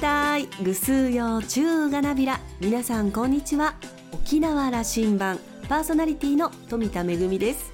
[0.00, 0.46] たい。
[0.62, 2.40] ぐすうよ中がなびら。
[2.60, 3.74] 皆さんこんにちは。
[4.12, 5.40] 沖縄羅針盤。
[5.68, 7.72] パーソナリティの富田恵です。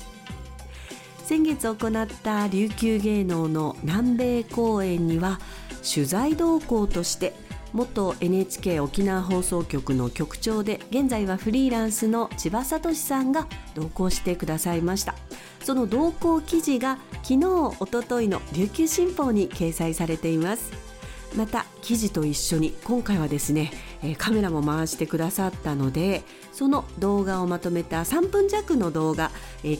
[1.24, 5.38] 先月行った琉球芸能の南米公演には
[5.82, 7.34] 取材同行として
[7.72, 15.14] 元 NHK 沖縄放送局の局長で現在はフリーランスの千葉聡さんが同行してくださいました。
[15.62, 17.46] その同行記事が昨日
[17.80, 20.83] おとといの琉球新報に掲載されています。
[21.36, 23.72] また記事と一緒に今回はですね
[24.18, 29.30] カメラも回してくださったのでその動画をまとめた3分弱の動画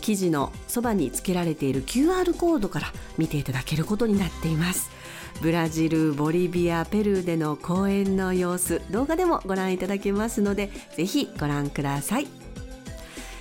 [0.01, 4.91] 記事のそばに付けられている QR コードから見ていただけることになっています。
[5.43, 12.29] ブラジルボリビアペルーでの公演の様子動画でもご覧いただけますのでぜひご覧ください。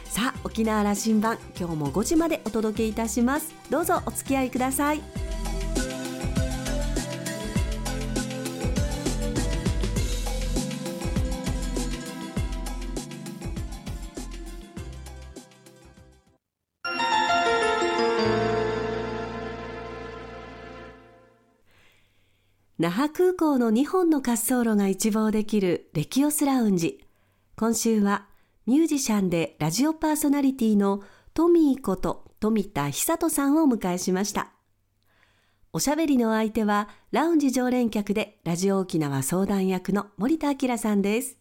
[0.05, 3.53] さあ沖縄羅針盤今日も5時までお届けいたします。
[3.69, 5.22] どうぞお付き合いください。
[22.83, 26.99] 那覇空港の2本の滑走路が一望できるレキオスラウンジ。
[27.55, 28.27] 今週は
[28.65, 31.01] ミュージシャンでラジオパーソナリティの
[31.33, 34.51] トミーこと富田久人さんをお迎えしました。
[35.71, 41.37] おしゃべりの相手はラウンジ常連客でラジオ沖縄相談役の森田明さんです。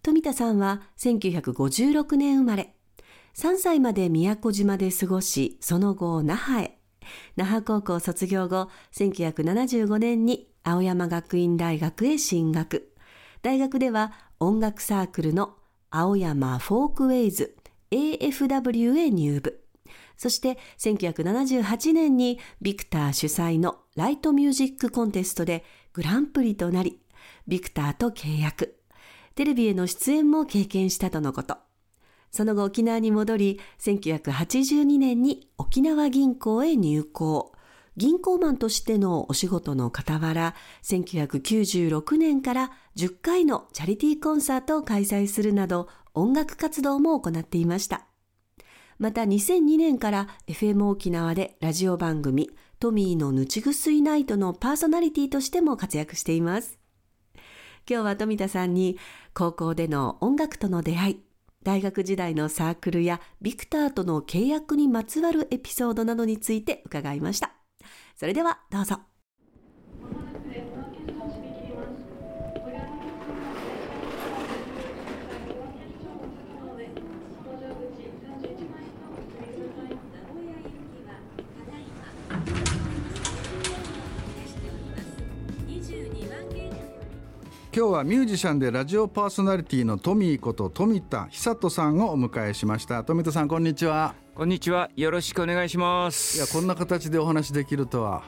[0.00, 2.74] 富田さんは1956年生まれ。
[3.36, 6.79] 3歳まで宮古島で過ごしその後那覇へ。
[7.36, 12.92] 那覇高校卒業後、1975年に青山学院大学へ進学。
[13.42, 15.54] 大学では音楽サークルの
[15.90, 17.56] 青山フォークウェイズ
[17.90, 19.64] AFW へ入部。
[20.16, 27.00] そして1978年にビクター主催のライトミュージックコンテストでグランプリとなり、
[27.48, 28.76] ビクターと契約。
[29.34, 31.56] テレビへの出演も経験したとのこと。
[32.30, 37.52] その後沖縄に戻り、1982年に沖縄銀行へ入行。
[37.96, 48.06] 銀行マンとしてのお仕事の傍ら、1996年から10回のチャリティーコンサートを開催するなど、音楽活動も行っていました。
[48.98, 56.78] また2002年から FM 沖縄でラジオ番組トミーのぬちぐすいナイトのパーソナリティとしても活躍しています。
[57.88, 58.98] 今日は富田さんに
[59.34, 61.20] 高校での音楽との出会い、
[61.62, 67.52] 大学時代のサークルやビクターとの契約にまつわるエピソードなどについて伺いました。
[68.16, 69.09] それではどうぞ。
[87.72, 93.04] 今日はミュージシャンでラジオパーソナリティのトミーこと富田久人さんをお迎えしました。
[93.04, 94.16] 富田さんこんにちは。
[94.34, 94.90] こんにちは。
[94.96, 96.38] よろしくお願いします。
[96.38, 98.24] いやこんな形でお話できるとは。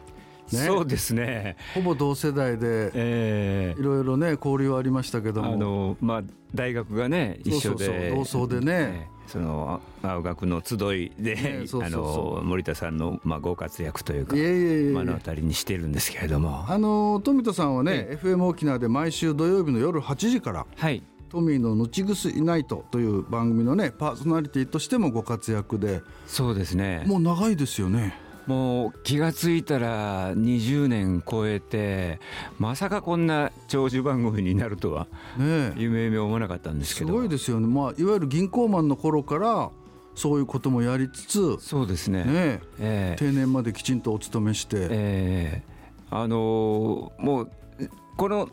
[0.52, 1.56] ね、そうですね。
[1.74, 5.54] ほぼ同世代で、えー、いろいろね交流はありましたけども。
[5.54, 6.22] あの、まあ、
[6.54, 8.10] 大学がね一緒で。
[8.14, 16.64] 同窓でね、その青学の集いで、あの森田さんの、まあ、ご活躍というか目の当たりにしてるんですけれども。
[16.68, 26.02] あの富田さんはね、FM 沖縄で毎週土曜日の夜8時から、はい、トミーのぬちぐすいないとという番組のねパーソナリティとしてもご活躍で。
[26.26, 27.04] そうですね。
[27.06, 28.14] もう長いですよね
[28.46, 32.18] もう気が付いたら20年超えて
[32.58, 35.06] まさかこんな長寿番組になるとは
[35.76, 37.08] 夢夢思わなかったんですけど。
[37.08, 39.70] すごいですよね、まあ、いわゆる銀行マンの頃から
[40.14, 42.24] そういうこともやりつつそうですね。
[42.24, 43.16] ね、え。
[43.16, 47.50] ー、定年まできちんとお勤めして、えー、あのー、もう
[48.16, 48.48] この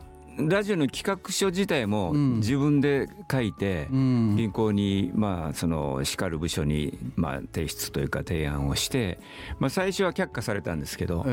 [0.47, 9.19] ラジオの企画書自体も自分で書いて、銀行に、まあ、そのしかる部署に、まあ、提出というか提案をして、
[9.59, 11.25] まあ、最初は却下されたんですけど、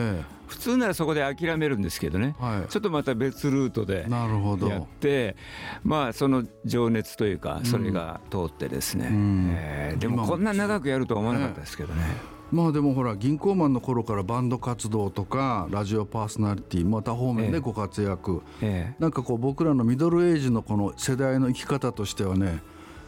[0.47, 2.35] 普通ならそこで諦めるんですけどね、
[2.69, 5.37] ちょっとまた別ルートでやって
[5.85, 12.36] まあその情熱というかそれが通ってですね、えでもこんな長くやるとは思わなかったですけどね。
[12.53, 22.63] まあでもほら銀行マンの頃からバンド活動とかラジオパーソナリティまた方面でご活躍、ええ、なんかこう僕らのミドルエイジのこの世代の生き方としてはね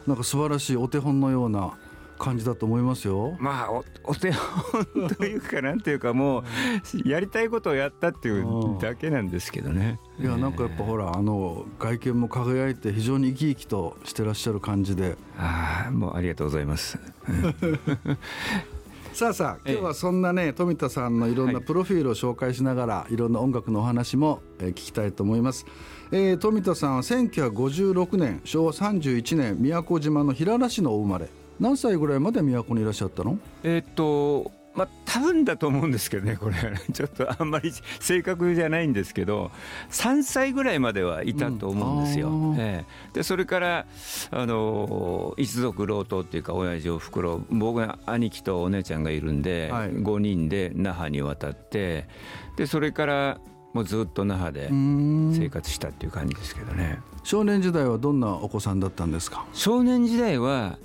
[0.07, 1.77] なんか素晴らしいお手本のような
[2.19, 3.37] 感じだと思いますよ。
[3.39, 8.45] まあおお手本というかなんていうかもうやりたいことをやったっていう
[8.81, 10.01] だけなんですけどね。
[10.19, 15.17] いやなんかやっぱほらあの外見も輝いて非常に生き生きとしてらっしゃる感じで。
[15.39, 16.99] ああもうありがとうございます。
[19.13, 25.67] さあさあ今日はそんなね富田さんのいろんなプロフィールを紹介しながら、い、ろんな音楽のお話も、えー、聞きたいと思います、
[26.13, 31.29] えー、富田さんは1956年昭和31年宮古島の平良市のお生まれ。
[31.59, 33.37] 何歳ぐらいまで宮古にいらっしゃったの？
[33.65, 36.55] えー、っとまあ、多分だと思うんですけどね、これ、
[36.95, 39.51] ちょっとあんまり正確じゃないんですけど、
[39.91, 42.29] 3歳ぐらいまではいたと思うんですよ。
[42.29, 43.87] うん、ええ、でそれから
[44.31, 52.07] あの一族老頭っていうか、親父、おふくろ、僕が兄貴とお姉ちゃんがいるんで、はい、5人で那覇に渡って、
[52.55, 53.41] でそれから
[53.75, 57.01] もうずっと那覇で生活したっていう感じですけどね。
[57.25, 59.45] 少年時代はどんなお子さんだったんですか？
[59.53, 60.79] 少年時代は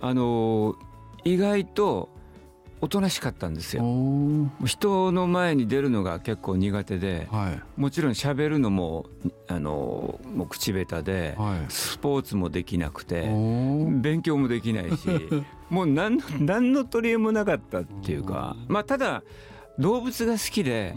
[0.00, 0.74] あの
[1.22, 2.08] 意外と
[2.80, 3.82] おとなしかったんですよ。
[4.64, 9.06] 人の前に出るのが結構苦手で、はい、もちろん喋るのも
[9.48, 15.08] あのもう口下手で、はい、スポーツもできなくて勉強もできないし
[15.70, 19.22] もう何何の取り柄もなかったっていうかまあただ
[19.78, 20.94] 動物が好きで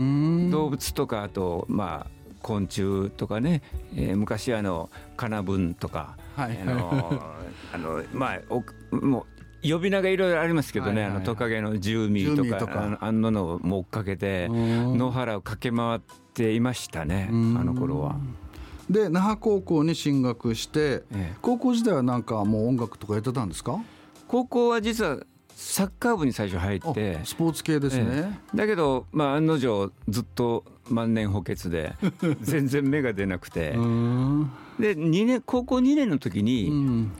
[0.51, 3.61] 動物とかあとまあ昆虫とかね、
[3.95, 7.33] えー、昔あのカナブンとか、はい、あの
[7.73, 8.63] あのまあお
[8.95, 9.30] もう
[9.63, 12.97] 呼び名がいろいろありますけどね、はいはい、あのトカゲのジューミーとか。
[12.99, 15.99] あんなのをも追っかけて野原を駆け回っ
[16.33, 18.15] ていましたねあの頃は。
[18.89, 23.79] で那覇高校に進学して、ええ、高校時代はなんかもう音楽とかやってたんですか？
[24.27, 25.19] 高校は実は
[25.55, 31.95] サッカー部に最初入ってスポーツ系ですね、ええ、だけど、まあ、案の定ずっと万年補欠で
[32.41, 33.71] 全然芽が出なくて。
[34.79, 37.11] で2年高校2年の時に、うん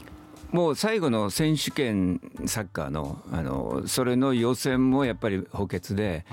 [0.52, 6.26] もう最後の選手権サッカーのあのそれの予選もやっぱり補欠で、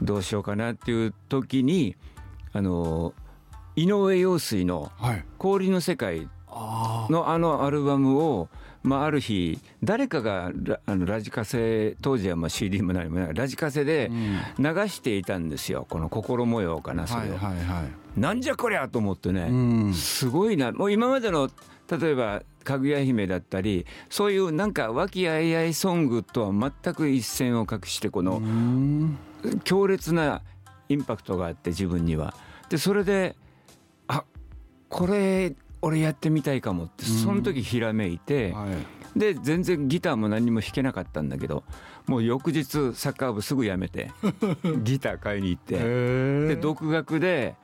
[0.00, 1.96] どうしようかなっていう時に
[2.52, 3.12] あの
[3.76, 4.90] 井上陽水の
[5.38, 8.48] 「氷の世界」のあのアルバムを、
[8.82, 14.10] まあ、ある日誰かがラあのラジカセ当時はまあ CD も何もないラジカセで
[14.58, 17.38] 流していたんですよ、この心模様かなそれを、
[18.16, 20.72] なんじゃこりゃと思ってね、すごいな。
[20.72, 21.50] もう今までの
[21.90, 28.40] 例えばかぐや姫だったりそういうなんか和気あいあいソングとは全く一線を画してこの
[29.64, 30.42] 強烈な
[30.88, 32.34] インパクトがあって自分には。
[32.68, 33.36] でそれで
[34.06, 34.24] あ
[34.88, 38.66] これ俺やってみたいかもってその時ひらめいて、は
[39.16, 41.64] い、で全然ギターも何も弾けなかったんだけど
[42.06, 44.10] もう翌日サッカー部すぐ辞めて
[44.82, 45.78] ギター買いに行って
[46.48, 47.54] で独学で、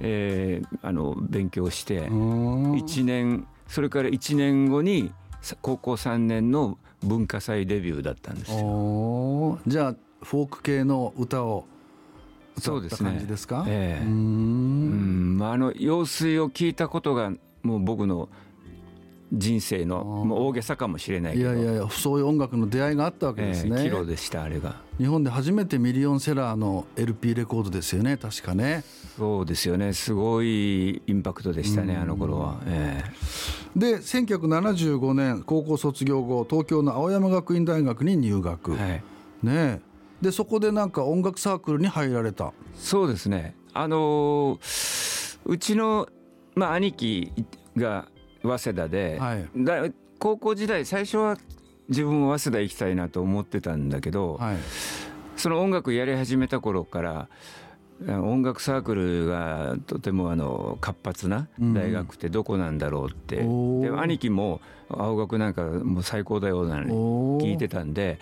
[0.00, 5.12] えー、あの勉強して1年それから1年後に
[5.60, 9.58] 高校3年の文化祭デビューだったんですよ。
[9.66, 11.66] じゃあフォーク系の歌を
[12.56, 15.38] 歌った感じですかそうですね、ええ、うん。
[15.38, 17.32] まあ、あの用水を聞いたことが
[17.62, 18.28] もう僕の
[19.32, 21.52] 人生のもう大げさかもしれないけど。
[21.52, 24.76] いやいやいやそういう音楽の出会いがあったわけですね、えー、キロでしたあれが。
[24.96, 28.84] 日本で初めてミリオンセラーの LP レコードですよね確かね。
[29.18, 29.92] そうですよね。
[29.92, 39.02] すごいインパクトでしたねあの頃は、えー、で1975年高校卒業後東京の青山学院大学に入学、はい、
[39.42, 39.82] ね
[40.22, 42.52] でそこでなんか音楽サークルに入られた。
[42.74, 43.54] そうですね。
[43.74, 46.08] あのー、うちの、
[46.58, 47.32] まあ、兄貴
[47.76, 48.08] が
[48.42, 49.84] 早稲田で、はい、だ
[50.18, 51.38] 高校時代最初は
[51.88, 54.56] 自分も早稲田行きたいなと思ってたんだけど、はい、
[55.36, 57.28] その音楽やり始めた頃から
[58.06, 66.90] 音楽サークルがとてもあの活発な大学ってどこなんだろうって、うん、で兄貴も青学なんかもう最高だよなのに
[67.46, 68.18] 聞いてたんで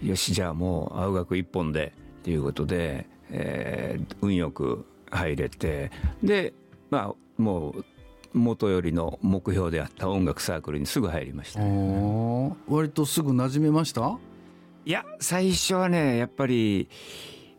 [0.00, 5.90] よしじゃあもう青学一本でっていうことで、えー、運よく入れて
[6.22, 6.52] で
[6.90, 7.84] まあもう
[8.32, 14.18] 元よりの目標であった音楽サークルにすぐ入りました、ね、割とすぐ馴染めました？
[14.86, 16.88] いや最初はねやっぱり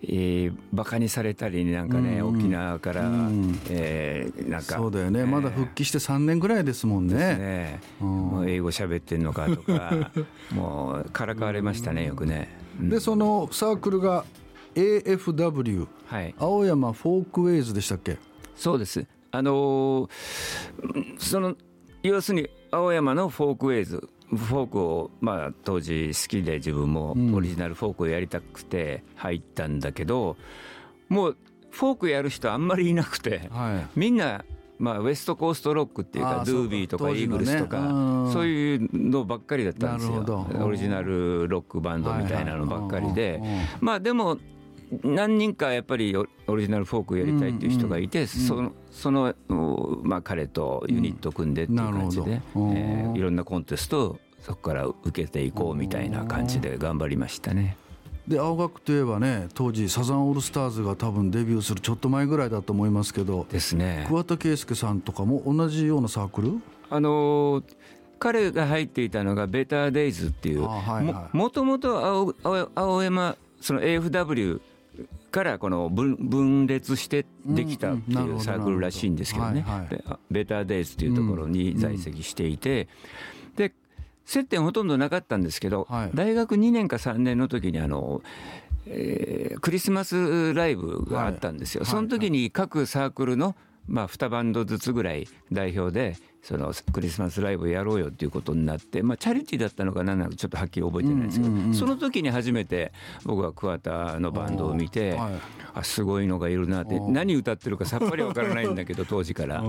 [0.04, 7.16] えー、バカにされたりなんかね、うん、沖縄から、うん、えー、なんかそうだよね、えー、まだ復帰して3年ぐらいですもんね。
[7.16, 10.12] ね、うん、もう英語喋ってんのかとか
[10.52, 14.26] もうからかわれましたねよくね、でそのサークルが
[14.74, 18.18] AFW、はい、青山フォークウェイズでしたっけ？
[18.56, 21.56] そうですあのー、その
[22.04, 30.38] 要するに青山のフォークウェイズフォークを、まあ、当時好きで自分もオリジナルフォークをやりたくて入ったんだけど、
[31.10, 31.38] うん、もう
[31.70, 34.46] フォークやる人あんまりいなくて、はい、みんな、
[34.80, 37.78] まあ、ウエストコーストロックっていうかドゥービーとかイーグルスとか
[38.32, 40.48] そういうのばっかりだったんですよ。
[40.62, 43.42] オリジナルロックバンドみたいなのばっかりで。
[43.82, 44.38] まあでも
[45.04, 49.34] 何人かやっぱりオリジナルフォークやりたいっていう人がいて、そのその、
[50.04, 57.78] まあ、彼とユニット組んでっていう感じで、うん、えー、いろんなコンテストをそこから受けていこうみたいな感じで頑張りましたね。
[58.28, 64.06] で青学といえばね当時サザンオールスターズが多分デビューするちょっと前ぐらいだと思いますけどですね。
[64.08, 66.62] 桑田佳祐さんとかも同じようなサークル？
[66.90, 67.64] あの
[68.20, 70.68] 彼が入っていたのがベターデイズっていう、
[71.34, 72.36] もともと
[72.76, 74.62] 青山その AFW
[75.32, 79.66] からこの分分裂してできたっていうサークルらしいんですけどね、
[80.30, 82.88] ベターデイズっていうところに在籍していて、
[83.56, 83.74] で
[84.26, 88.22] 接点ほとんどなかったんですけど、大学2年か3年の時にあの、
[88.86, 93.56] えー、クリスマスライブがあったんですよ、その時に各サークルの、
[93.88, 102.92] まあ、2バンドずつぐらい代表でそのクリスマスライブやろうよっていうことになって、まあ、チャリティーだったのか何なのかちょっとはっきり覚えてないんですけど、その時に初めて
[103.24, 105.34] 僕は桑田のバンドを見て、はい、
[105.76, 109.64] あすごいのがいるなって何歌ってるか さっぱりわからないんだけど当時から。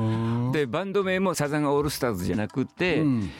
[0.52, 3.30] でバンド名もサザンオールスターズじゃなくて、うん、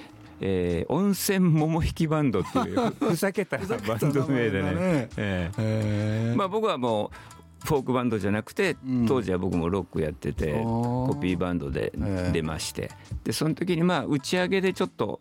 [0.41, 5.09] えー、温泉桃引きバンドっていうふざけたバンド名でね。
[5.17, 8.76] えー、まあ僕はもうフォークバンドじゃなくて、
[9.07, 11.92] 当時は僕もロックやってて、コピーバンドで
[12.33, 12.90] 出まして、
[13.25, 15.21] でその時にまあ打ち上げでちょっと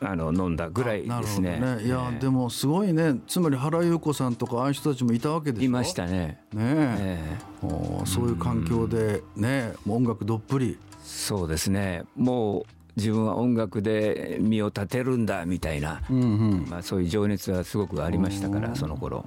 [0.00, 1.58] あの飲んだぐらいですね。
[1.58, 1.84] ね。
[1.84, 3.20] いや、でもすごいね。
[3.26, 5.64] つまり原優子さんとかああいう人たちもいたわけでしょ？
[5.64, 6.40] いましたね。
[6.52, 7.38] ねえ。
[7.62, 10.78] ー、そういう環境でね音楽どっぷり。
[11.02, 12.04] そうですね。
[12.14, 12.64] もう
[12.96, 19.26] 自分は音楽で身を立てるんだみたいな、うんうん、まあ、そういう情熱はすごくありましたからその頃。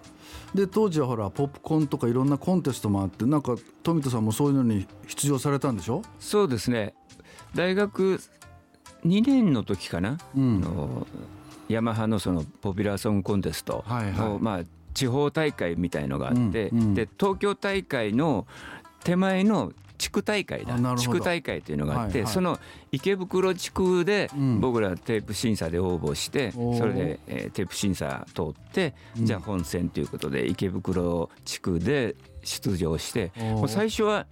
[0.54, 6.02] で当時はほらポップコーンとかいろんなコンテストもあってなんか富田さんもそういうのに出場されたんでしょ？
[6.20, 6.94] そうですね。
[7.56, 8.20] 大学
[9.06, 11.08] 2年の時かな、うん、の
[11.68, 14.62] ヤマハのそのポピュラーソングコンテストの、はいはい、まあ、
[14.94, 18.46] 地方大会みたいのがあって、うんうん、で東京大会の
[19.04, 20.78] 手前の地区大会だ。
[20.98, 22.60] 地区大会というのがあって、はいはい、その
[22.92, 34.28] 池袋地区で僕らテープ審査で応募して、うん、それで、えー、テープ審査通って、うん、じゃあ本戦ということで池袋地区で出場してもう最初は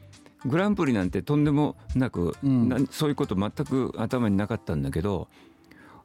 [0.46, 5.28] グランプリなんてとんでもなく、うん、そういうこと全く頭になかったんだけど。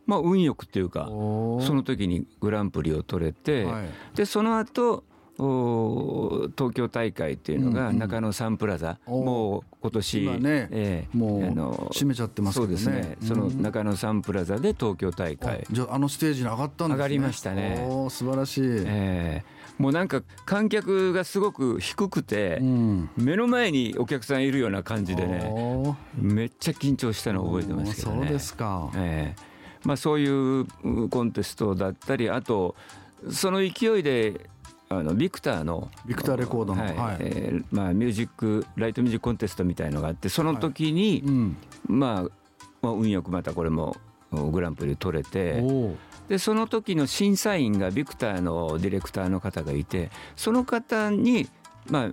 [0.07, 5.05] まあ、運よくっていうかその時にグランプリを取れて、はい、でその後
[5.39, 15.65] 東京大会っていうのが中野サンプラザ、うんうん、もう今年、ねえー、もうあの閉めちゃってます、ね、そうですね、その中野サンプラザで東京大会。
[15.71, 16.95] じゃああのステージに上がったんですね。
[16.95, 17.87] 上がりましたね。
[17.89, 25.53] お素晴らしい、えー、もうなんか観客がすごく低くて、うん、目の前にお客さんいるような感じでね
[26.17, 28.17] めっちゃ緊張したのを覚えてますけどね。
[28.23, 29.49] そうですか、えー
[29.85, 30.67] まあ、そういう
[31.09, 32.75] コンテストだったりあと
[33.31, 34.49] その勢いで
[34.91, 42.23] あのビクターのビクターレコードの、はいはい、えー、まあ、ミュージックライトミュージックコンテストみたいのがあってその時に、はいうん、まあ、
[42.81, 43.97] まあ運よくまたこれも
[44.31, 45.63] グランプリ取れて
[46.29, 51.49] でその時の審査員がビクターのディレクターの方がいてその方に
[51.87, 52.11] まあ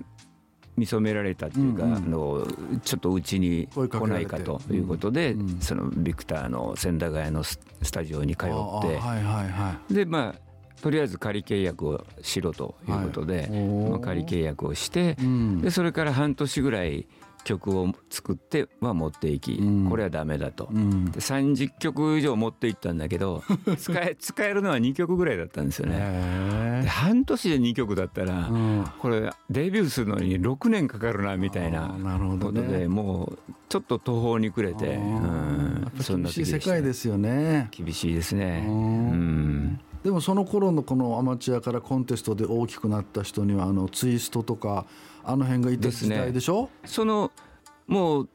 [0.78, 2.48] 見初められたっていうか、うんうん、あの
[2.84, 7.60] ちょっとうちに来ないかということで、うんうん、そのビクターの千駄ヶ谷のス
[7.92, 10.45] タジオに通って、はいはいはい、でまあ
[10.82, 17.08] とりあえず仮契約をしろということで、はい、仮契約をして、うん、でそれから半年ぐらい
[17.46, 23.44] 曲を作っては持っていき、うん、これはダメだと、うん、で30曲以上持っていったんだけど
[23.78, 26.82] 使え使えるのは2曲ぐらいだったんですよね。
[26.82, 31.96] で半年で2曲だったら、うん、これデビューするのに6年かかるなみたいな
[32.42, 37.70] ことで、ね、もうちょっと途方に暮れて、うん、そんな厳しい世界ですよね。
[37.72, 38.66] 厳しいですね。
[38.68, 44.86] うんでもその頃のこのアマチュアからコンテストで大きくなった人にはあのツイストとか
[45.24, 47.32] あの辺がいた時代でしょ、ね、その
[47.88, 48.30] もう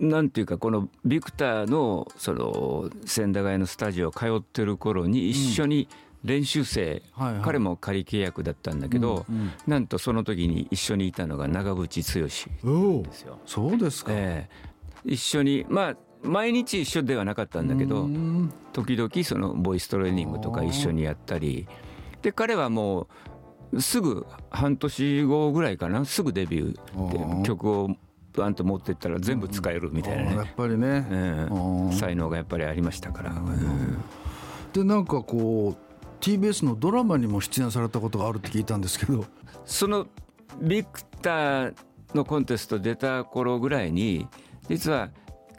[0.00, 5.86] なんていうかこのビクターのその千駄ヶ谷のスタジオ通ってる頃に一緒に
[6.24, 7.24] 練習生、うん。
[7.24, 13.38] はいはい、彼も仮契約だったんだけど、うんうん、なんとその時に一緒にいたのが長渕剛ですよ。
[13.46, 18.08] そうですか、えー、一緒にまあ毎日一緒ではなかったんだけど
[18.72, 21.66] 時々そのボイストレーニングとか一緒にやったり
[22.22, 23.08] で彼はも
[23.72, 27.90] うすぐ半年後ぐらいかなすぐデビューで曲を
[28.34, 30.36] バンと持ってったら全部使えるみたいなね。
[30.36, 31.06] やっぱりね、
[31.50, 33.34] うん、才能がやっぱりありましたから。
[34.72, 39.24] でなんかこう TBS のドラマにも出演されたことがあるって聞いたんですけど。
[39.64, 40.06] その
[40.60, 41.74] ビクター
[42.14, 44.26] のコンテスト出た頃ぐらいに
[44.68, 45.10] 実は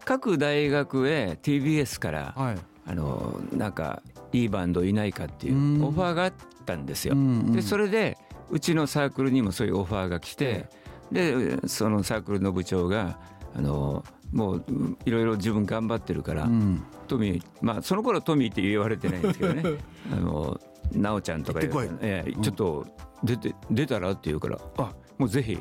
[0.05, 6.33] 各大学へ TBS から、はい、あのなんかいいバンドいないかっていうオファーがあっ
[6.65, 7.15] たんですよ。
[7.51, 8.17] でそれで
[8.50, 10.69] うちのサークルにもそういうオファーが来て、
[11.12, 13.19] でそのサークルの部長が
[13.55, 14.65] あのもう
[15.05, 19.63] いろいろ自分頑張ってるから、うん、トミーまあその頃トミーって言われてないんですけどね。
[20.12, 20.60] あの
[20.91, 21.60] 奈緒ちゃんとか
[22.01, 22.86] えー、ちょっと
[23.24, 25.57] 出て出たらって言うからあもうぜひ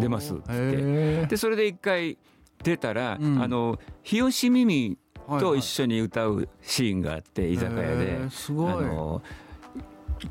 [0.00, 1.26] 出ますってって。
[1.26, 2.18] でそれで一回
[2.62, 4.98] 出たら、うん、あの日吉ミミ
[5.38, 8.30] と一緒に歌うシーンがあって居酒屋で。
[8.30, 8.72] すごい。
[8.72, 9.22] あの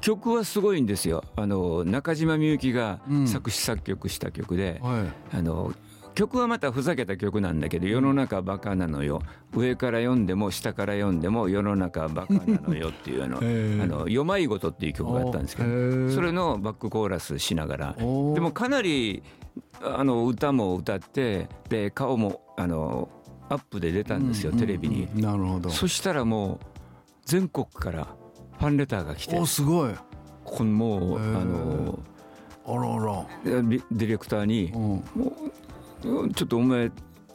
[0.01, 1.23] 曲はすごいんですよ。
[1.35, 5.73] あの中島みゆきが作詞作曲した曲で、うんはい、あの
[6.19, 9.21] 曲はまたふざけた曲なんだけど世の中バカなのよ。
[9.55, 17.93] 上から読んでも下から読んでも世の中バカなのよっていうあの「あのよまいごと」っていう曲があったんですけどそれのバックコーラスしながら。
[17.93, 19.23] でもかなり
[19.81, 23.07] あの歌も歌ってで顔もあの
[23.47, 25.07] アップで出たんですよ、テレビに。
[25.15, 25.69] なるほど。
[25.69, 26.65] そしたらもう
[27.23, 28.07] 全国から
[28.59, 29.39] ファンレターが来て。
[29.39, 29.93] おすごい。
[30.43, 31.99] このもうあの
[32.67, 33.25] あらあら。
[33.45, 34.73] ディレクターに、
[36.01, 36.91] ちょっとお前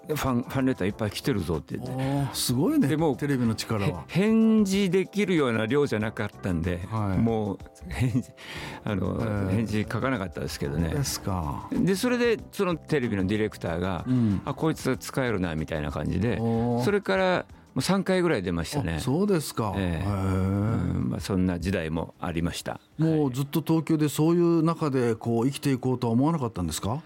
[0.06, 2.34] ファンファンレターいっぱい来てるぞって言って。
[2.34, 4.04] すごいねでもテレビの力は。
[4.08, 8.30] 返事できるような量じゃなかったんで、はい、もう返事
[8.84, 10.90] あの、えー、返事書かなかったですけどね。
[10.90, 11.68] ですか。
[11.72, 16.36] でそれでそのテレビのディレクターが、うん、あこいつは使えるなみたいな感じで
[16.84, 18.98] それからもう3回ぐらい出ましたね。
[19.00, 20.08] そうですか、えー。
[20.08, 22.78] うんまあ、そんな時代もありました。
[22.98, 27.00] もうずっと東京でそういう中でこう生きていこうとは思わなかったんですか？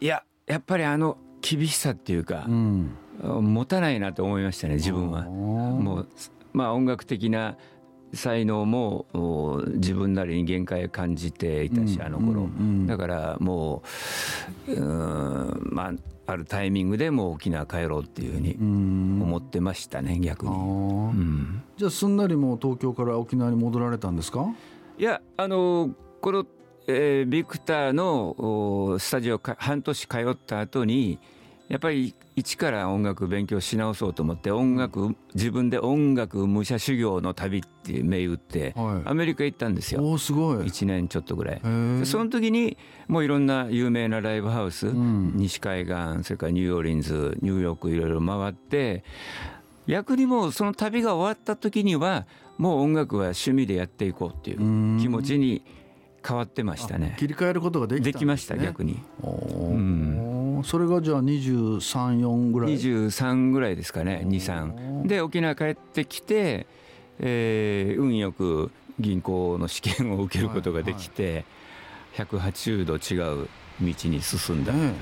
[0.00, 5.22] いややっぱりあの厳しさっていうか、うん、持たないなと思いましたね自分は。
[5.22, 6.08] もう
[6.52, 7.56] まあ音楽的な
[8.14, 9.06] 才能も
[9.74, 12.48] 自分なりに限界を感じていたし、あの頃、
[12.86, 13.82] だからも
[14.66, 15.92] ううんまあ
[16.32, 20.54] あるタイミングでもう沖縄帰ろうっていうふうに思ってましたね逆に、う
[21.12, 24.46] ん、じゃあすんなりもう東京から沖縄に戻られたんですか？
[24.98, 25.90] いやあの
[26.20, 26.46] この
[26.90, 31.18] えー、ビクターのスタジオ半年通った後に
[31.68, 40.02] やっぱり一から音楽勉強し直そうと思って音楽自分で音楽武者修行の旅って銘打って、アメリカ行ったんですよ。
[40.02, 40.56] おすごい。
[40.64, 41.60] 1年ちょっとぐらい。
[42.04, 49.04] その時にもういろんな有名なライブハウス、うん、西海岸それからニューオーリンズニューヨークいろいろ回って
[49.86, 54.58] 逆にもうその旅が終わった時にはもう音楽は趣味でやっていこうっていう
[55.00, 55.62] 気持ちに
[56.26, 57.16] 変わってましたね。
[57.18, 66.66] 切り替えることができ、ね、できました逆に、うん、それがじゃあ234ぐらい？23ぐらいですかね23で沖縄帰ってきて、
[67.20, 71.40] えー、運よく銀行の試験を受けることができて、はいは
[72.24, 73.48] い、180度違う
[73.80, 74.72] 道に進んだ。
[74.72, 74.92] ね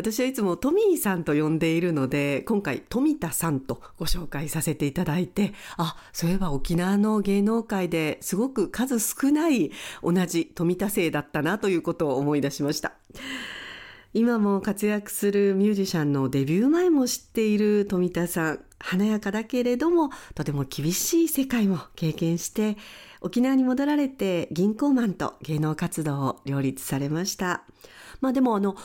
[0.00, 9.70] 私はいつもトミーさんと呼んでいるので、今回富田さんとご紹介させていただいて、あ、そういえば沖縄の芸能界ですごく数少ない
[10.02, 12.94] 同じ富田姓だったなということを思い出しました。
[14.14, 18.60] 今も活躍するミュージシャンのデビュー前も知っている富田さん。
[18.82, 22.78] 華やかだけれども、とても厳しい世界も経験して、
[23.20, 27.64] 沖縄に戻られて銀行マンと芸能活動を両立されました。
[28.22, 28.76] まあでもあの、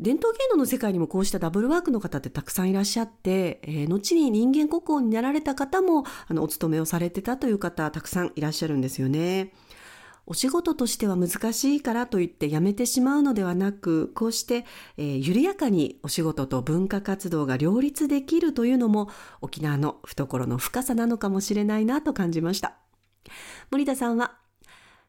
[0.00, 9.52] 伝統芸能の世界にもこうしたダブルワークの方ってたくさんいらっしゃって、えー、後に人間国宝になられた方もあのお勤めをされてたという方たくさんいらっしゃるんですよね。
[10.26, 14.64] お仕事としては難しいからといって辞めてしまうのではなく、こうして、
[14.96, 19.10] えー、緩やかにお仕事と文化活動が両立できるというのも
[19.40, 22.76] 沖縄の懐の深さなのかもしれないなと感じました。
[23.72, 24.38] 森田さんは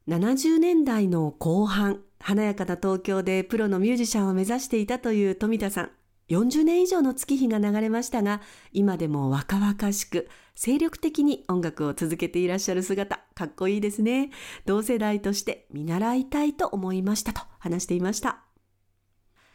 [0.08, 5.92] 70年代の後半、華やかな東京でプロのミュージシャンを目指していたという富田さん。
[6.30, 14.30] 40年以上の月日が流れましたが、今でも若々しく、精力的に音楽を続けていらっしゃる姿、かっこいいですね。
[14.66, 18.44] 同世代として見習いたいと思いましたと話していました。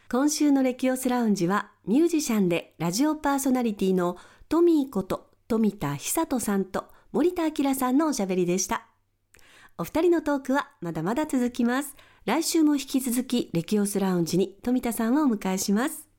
[0.09, 8.85] 今週のレキオスラウンジは、ミュージシャンでラジオパーソナリティのトミーこと富田久人さんと森田明さんのおしゃべりでした。
[9.79, 11.95] お二人のトークはまだまだ続きます。
[12.27, 16.09] 来週も引き続き、レキオスラウンジに富田さんをお迎えします。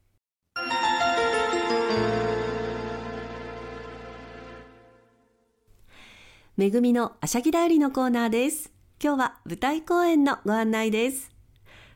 [6.57, 8.73] めぐみのあしゃぎだよりのコーナーです。
[9.05, 11.31] 今日は舞台公演のご案内です。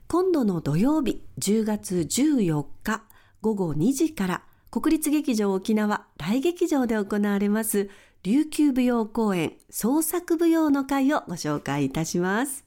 [0.09, 3.05] 今度の土曜日10月14日
[3.41, 7.89] 午後2時から国立劇場沖縄大劇場で行われます
[8.25, 12.67] 琉球舞踊公演創作舞踊の会をご紹介いたします。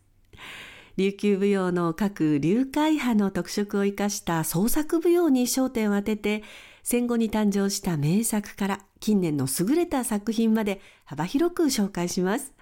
[0.97, 6.43] 琉球舞踊の各流会派の特色を生かした創作舞踊に焦点を当てて、
[6.83, 12.53] 戦後に誕生した名作から近年の優れた作品まで幅広く紹介します。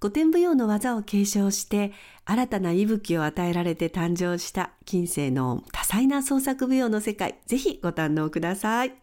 [0.00, 1.92] 古典舞踊の技を継承して
[2.24, 8.94] 新たな息吹を与えられて誕生した近世の多彩な創作舞踊の世界ぜひご堪能ください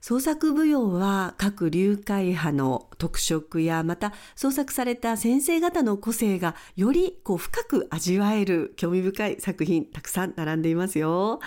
[0.00, 11.40] 創作舞踊は各流会派の特色やまた創作された先生方の個性がよりこう深く味わえる興味深い作品たくさん並んでいますよ、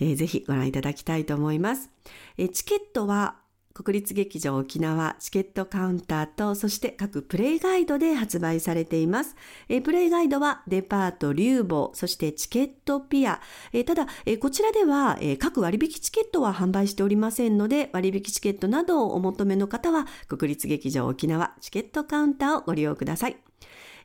[0.00, 1.90] えー、ぜひご覧いただきたいと思います、
[2.36, 3.36] えー、チケットは
[3.84, 9.36] 国立劇場沖縄チケットカウンターとそして各プレイガイドで発売されています。
[9.68, 13.40] えプレイガイドはデパート、リューボそしてチケットピア。
[13.72, 23.36] えただ、えこちらでは、各割引チケットは販売しておりませんので割引チケットなどをお求めの方は国立劇場沖縄チケットカウンターをご利用ください。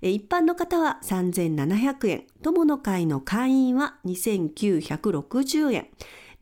[0.02, 5.88] 一般の方は3700円、友の会の会員は2960円。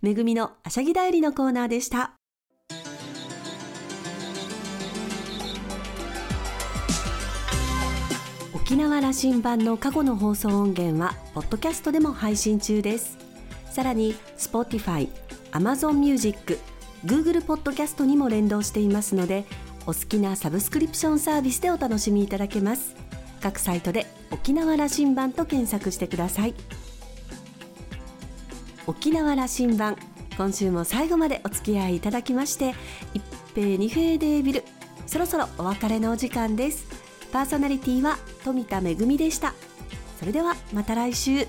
[0.02, 2.14] めぐみのあしゃぎだよりのコーナーでした。
[8.54, 13.18] 沖縄羅針盤の過去の放送音源は、ポッドキャストでも配信中です。
[13.70, 15.10] さらに、Spotify、
[15.52, 16.58] Amazon Music、
[17.06, 19.44] Google ポッドキャストにも連動していますので、
[19.88, 22.96] お好きなサブスクリプションサービスでお楽しみいただけます。
[23.42, 26.56] 各サイトで沖縄羅針盤と検索してください。
[28.88, 29.96] 沖縄羅針盤
[30.38, 32.76] 今週も最後までお付き合いいただきまして
[33.14, 34.64] 一平二平デービル
[35.08, 36.86] そろそろお別れのお時間です。
[37.32, 39.54] パーソナリティは富田恵でした。
[40.20, 41.48] それではまた来週。